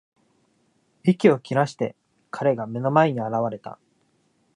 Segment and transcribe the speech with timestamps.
[1.03, 1.95] 息を切らして、
[2.31, 3.77] 彼が目の前に現れた。